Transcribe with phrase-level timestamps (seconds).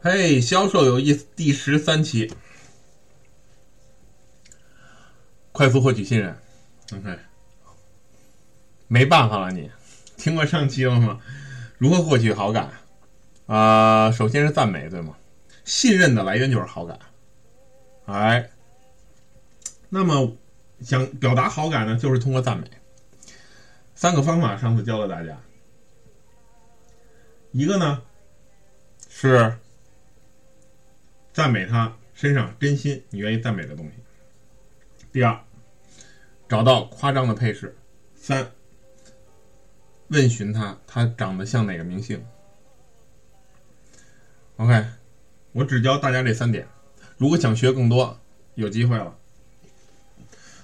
[0.00, 2.32] 嘿，销售有意思第十三期，
[5.50, 6.38] 快速获取信任。
[6.92, 7.18] OK，
[8.86, 9.68] 没办法了，你
[10.16, 11.20] 听过上期了吗？
[11.78, 12.70] 如何获取好感？
[13.46, 15.16] 啊、首先是赞美，对吗？
[15.64, 16.96] 信任的来源就是好感。
[18.06, 18.50] 哎，
[19.88, 20.36] 那么
[20.80, 22.70] 想表达好感呢，就是通过赞美。
[23.96, 25.36] 三个方法，上次教了大家。
[27.50, 28.00] 一个呢
[29.08, 29.58] 是
[31.38, 33.92] 赞美他身上真心你愿意赞美的东西。
[35.12, 35.38] 第二，
[36.48, 37.76] 找到夸张的配饰。
[38.16, 38.50] 三，
[40.08, 42.20] 问询他他长得像哪个明星。
[44.56, 44.84] OK，
[45.52, 46.66] 我只教大家这三点。
[47.18, 48.18] 如果想学更多，
[48.56, 49.16] 有机会了。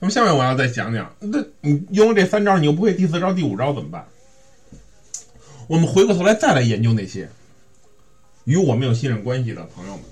[0.00, 4.06] 那么下面我要再讲讲，那你用了这三招，你又不会第四招、第五招怎么办？
[5.66, 7.30] 我们回过头来再来研究那些
[8.44, 10.04] 与我们有信任关系的朋友们，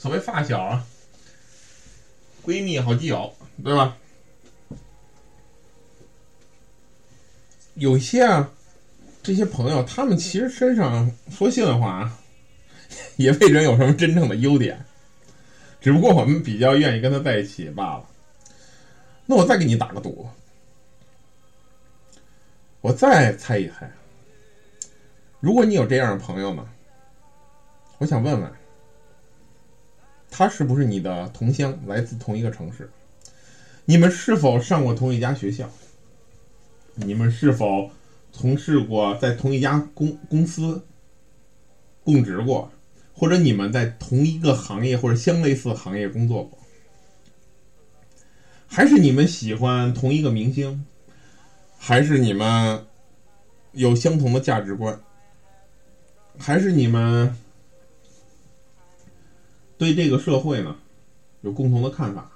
[0.00, 0.86] 所谓发小啊、
[2.42, 3.98] 闺蜜、好基友，对吧？
[7.74, 8.50] 有些啊，
[9.22, 12.18] 这些朋友，他们其实身上说心里话啊，
[13.18, 14.82] 也未准有什么真正的优点，
[15.82, 18.08] 只不过我们比较愿意跟他在一起罢了。
[19.26, 20.26] 那我再给你打个赌，
[22.80, 23.92] 我再猜一猜，
[25.40, 26.66] 如果你有这样的朋友呢，
[27.98, 28.50] 我想问问，
[30.30, 32.88] 他是不是你的同乡，来自同一个城市？
[33.84, 35.68] 你们是否上过同一家学校？
[36.94, 37.90] 你们是否
[38.32, 40.84] 从事过在同一家公公司
[42.04, 42.70] 供职过，
[43.12, 46.58] 或者你们在同一个行业或者相类似行业工作过？
[48.66, 50.86] 还是你们喜欢同一个明星？
[51.78, 52.86] 还是你们
[53.72, 55.00] 有相同的价值观？
[56.38, 57.36] 还是你们
[59.80, 60.76] 对这个社会呢
[61.40, 62.30] 有共同的看法？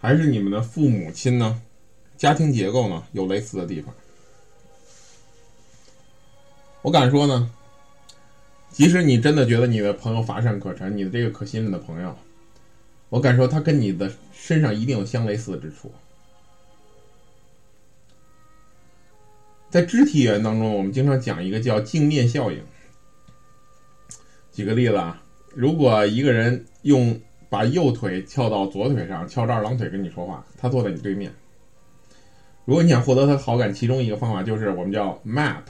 [0.00, 1.60] 还是你们的父母亲呢，
[2.16, 3.94] 家庭结构呢有类似的地方？
[6.80, 7.50] 我敢说呢，
[8.70, 12.16] 即使你真的觉得你的朋友乏善可陈，你的这个可信任的朋友，
[13.10, 15.92] 我敢说他跟你的身上一定有相类似之处。
[19.68, 22.64] 在肢体语言当中，我们经常讲一个叫镜面效应。
[24.50, 25.22] 举个例子啊，
[25.54, 27.18] 如果一个人用
[27.48, 31.32] 把右腿翘到左腿上，翘着二郎腿跟你说话，他坐在你对面。
[32.64, 35.62] 如果你想获得他好感，其中一个方法就是我们叫 map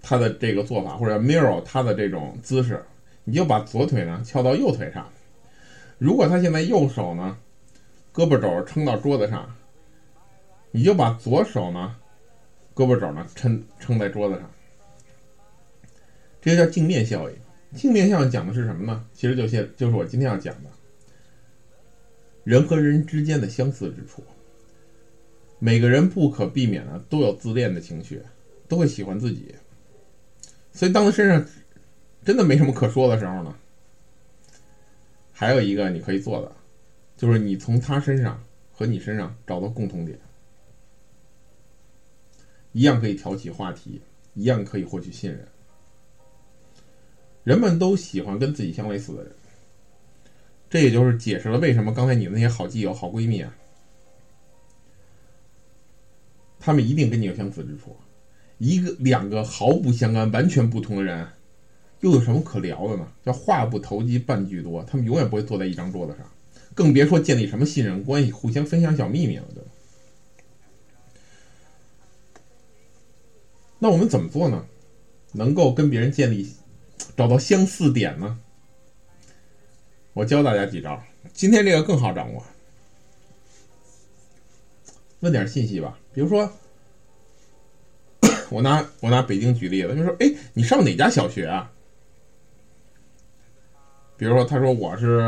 [0.00, 2.82] 他的这个做法，或者 mirror 他的这种姿势，
[3.24, 5.06] 你就把左腿呢翘到右腿上。
[5.98, 7.36] 如果他现在右手呢，
[8.14, 9.54] 胳膊肘撑到桌子上，
[10.70, 11.96] 你就把左手呢，
[12.74, 14.50] 胳膊肘呢撑撑在桌子上。
[16.40, 17.36] 这个叫镜面效应。
[17.74, 19.04] 镜面效应讲的是什么呢？
[19.12, 20.70] 其实就现就是我今天要讲的，
[22.44, 24.24] 人和人之间的相似之处。
[25.58, 28.22] 每个人不可避免的都有自恋的情绪，
[28.68, 29.54] 都会喜欢自己。
[30.72, 31.46] 所以当他身上
[32.24, 33.54] 真的没什么可说的时候呢，
[35.32, 36.52] 还有一个你可以做的，
[37.16, 38.42] 就是你从他身上
[38.72, 40.18] 和你身上找到共同点，
[42.72, 44.02] 一样可以挑起话题，
[44.34, 45.46] 一样可以获取信任。
[47.44, 49.32] 人们都喜欢跟自己相类似的人，
[50.68, 53.54] 这也就是解释了为什么刚才你的那些好基友、好闺蜜啊，
[56.58, 57.96] 他们一定跟你有相似之处。
[58.58, 61.28] 一个、两个毫不相干、完全不同的人，
[62.00, 63.06] 又有什么可聊的呢？
[63.22, 66.26] 叫话不投机半句多，他们永远不会坐在一张桌子上，
[66.72, 69.70] 更别说建立什么信任关系，互相分享小秘密了，对吧？
[73.80, 74.64] 那我们怎么做呢？
[75.32, 76.48] 能够跟别人建立、
[77.16, 78.38] 找到相似点呢？
[80.12, 82.44] 我教大家几招，今天这个更好掌握。
[85.20, 86.52] 问点信息吧，比如说。
[88.50, 91.70] 我拿我拿北京举例子，就说，哎，你上哪家小学啊？
[94.16, 95.18] 比如说，他说我是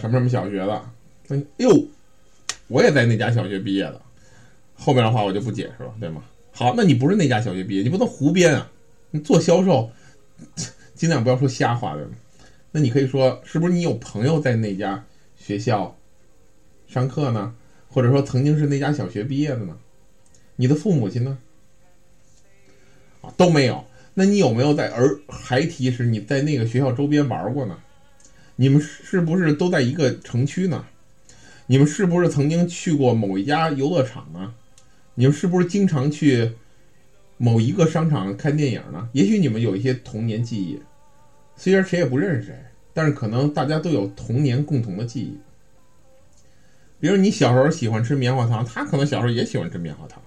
[0.00, 0.90] 什么什么小学的，
[1.28, 1.70] 哎呦，
[2.68, 4.00] 我也在那家小学毕业的。
[4.74, 6.22] 后面的话我就不解释了，对吗？
[6.52, 8.70] 好，那你不是那家小学毕业，你不能胡编啊！
[9.10, 9.90] 你做销售，
[10.96, 12.12] 尽量不要说瞎话，对吗？
[12.72, 15.04] 那你可以说，是不是你有朋友在那家
[15.36, 15.96] 学校
[16.88, 17.54] 上课呢？
[17.88, 19.78] 或者说曾经是那家小学毕业的呢？
[20.56, 21.38] 你的父母亲呢？
[23.20, 23.84] 啊都没有，
[24.14, 27.78] 那你有没有在儿孩提时你在那个学校周边玩过呢？
[28.56, 30.84] 你们是不是都在一个城区呢？
[31.66, 34.54] 你们是不是曾经去过某一家游乐场呢？
[35.14, 36.52] 你们是不是经常去
[37.38, 39.08] 某一个商场看电影呢？
[39.12, 40.80] 也许你们有一些童年记忆，
[41.54, 42.58] 虽然谁也不认识谁，
[42.94, 45.38] 但是可能大家都有童年共同的记忆。
[46.98, 50.22] 比如你小时候喜欢吃棉花糖，他可能小时候也喜欢吃棉花糖。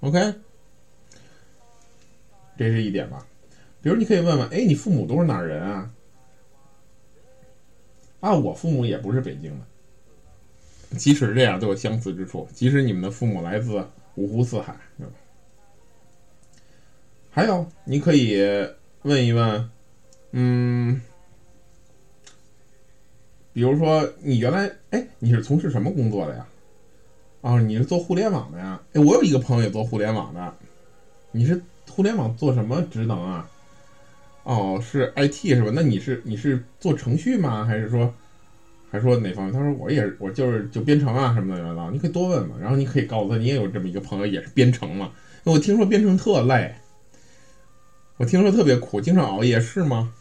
[0.00, 0.34] OK，
[2.58, 3.24] 这是一点吧。
[3.80, 5.90] 比如你可以问问，哎，你父母都是哪人啊？
[8.18, 10.96] 啊，我父母也不是北京的。
[10.98, 12.48] 即使这样，都有相似之处。
[12.52, 13.86] 即使你们的父母来自
[14.16, 15.12] 五湖四海，对吧？
[17.32, 18.42] 还有，你可以
[19.02, 19.64] 问一问，
[20.32, 20.98] 嗯，
[23.52, 26.44] 比如说你原来，哎，你是从事什么工作的呀？
[27.42, 28.80] 哦，你是做互联网的呀？
[28.94, 30.52] 哎，我有一个朋友也做互联网的。
[31.30, 33.48] 你是互联网做什么职能啊？
[34.42, 35.70] 哦，是 IT 是吧？
[35.72, 37.64] 那你是你是做程序吗？
[37.64, 38.12] 还是说，
[38.90, 39.52] 还说哪方面？
[39.52, 41.90] 他说我也，我就是就编程啊什么的的。
[41.92, 45.12] 你可以多问嘛，然后你可以告诉他，你也有这么一个朋友也是编程嘛。
[45.44, 46.74] 我听说编程特累。
[48.20, 50.12] 我听说特别苦，经常熬夜，是吗？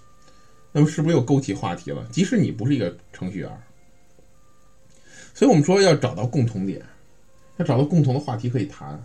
[0.71, 2.07] 那么是不是又勾起话题了？
[2.09, 3.51] 即使你不是一个程序员，
[5.33, 6.81] 所以我们说要找到共同点，
[7.57, 8.97] 要找到共同的话题可以谈。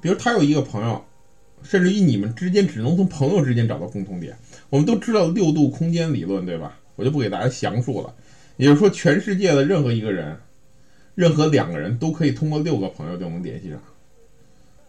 [0.00, 1.04] 比如他有一个朋友，
[1.62, 4.34] 甚至于你们之间只能从朋友之间找到共同点。
[4.70, 6.78] 我们都知道六度空间理论，对吧？
[6.96, 8.14] 我就不给大家详述了。
[8.56, 10.34] 也就是说，全世界的任何一个人，
[11.14, 13.78] 任何两个人都可以通过六个朋友就能联系上。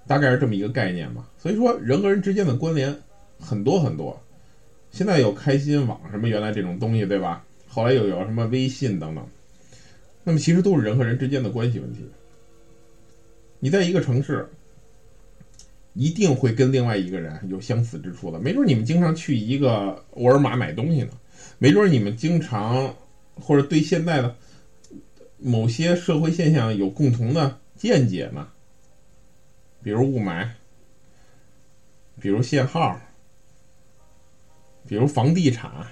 [0.06, 2.96] 大概是这么一个概念吧，所以说人和人之间的关联
[3.40, 4.20] 很多很多。
[4.92, 7.44] 现在有开心网什么原来这种东西，对吧？
[7.68, 9.28] 后来又有什么微信等等，
[10.24, 12.02] 那么其实都是人和人之间的关系问题。
[13.60, 14.48] 你在一个城市，
[15.94, 18.40] 一定会跟另外一个人有相似之处的。
[18.40, 21.10] 没准你们经常去一个沃尔玛买东西呢，
[21.58, 22.94] 没准你们经常
[23.36, 24.36] 或者对现在的
[25.40, 28.48] 某些社会现象有共同的见解呢。
[29.84, 30.48] 比如雾霾，
[32.22, 32.98] 比如限号，
[34.88, 35.86] 比如房地产，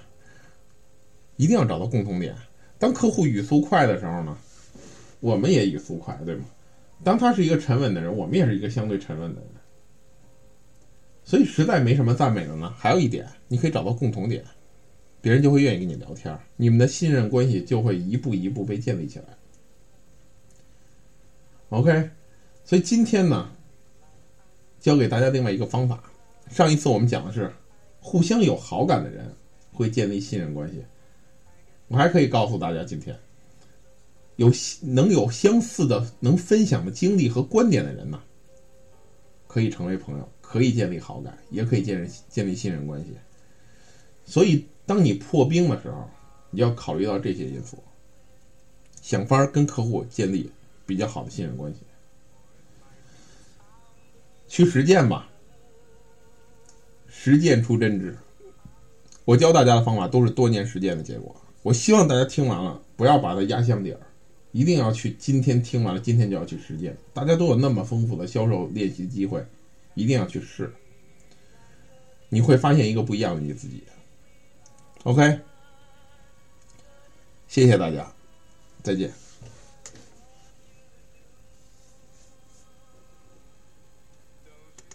[1.35, 2.33] 一定要找到共同点。
[2.79, 4.37] 当客户语速快的时候呢，
[5.19, 6.45] 我们也语速快，对吗？
[7.03, 9.49] 当他是一个沉稳的人，我们也是一个相对沉稳的人。
[11.25, 14.43] 所以实在没什么赞美的呢，还有一点，你可以找到共同点，
[15.19, 19.25] 别人就会愿意跟你聊天，你们的信任关系就会一步一步被建立起来。
[21.69, 22.09] OK，
[22.63, 23.51] 所以今天呢。
[24.81, 26.03] 教给大家另外一个方法。
[26.49, 27.49] 上一次我们讲的是，
[28.01, 29.33] 互相有好感的人
[29.71, 30.83] 会建立信任关系。
[31.87, 33.17] 我还可以告诉大家，今天
[34.35, 34.51] 有
[34.81, 38.19] 能有相似的、能分享的经历和观点的人呢，
[39.47, 43.07] 可以成为朋友，可以建立好感，也可以建立建立信任关系。
[44.25, 46.09] 所以，当你破冰的时候，
[46.49, 47.77] 你要考虑到这些因素，
[49.01, 50.49] 想法跟客户建立
[50.85, 51.79] 比较好的信任关系。
[54.51, 55.29] 去实践吧，
[57.07, 58.17] 实践出真知。
[59.23, 61.33] 我教大家的方法都是多年实践的结果。
[61.61, 63.99] 我希望大家听完了，不要把它压箱底儿，
[64.51, 66.97] 一定要去今天听完了，今天就要去实践。
[67.13, 69.41] 大家都有那么丰富的销售练习机会，
[69.93, 70.69] 一定要去试。
[72.27, 73.81] 你会发现一个不一样的你自己。
[75.03, 75.39] OK，
[77.47, 78.11] 谢谢大家，
[78.83, 79.20] 再见。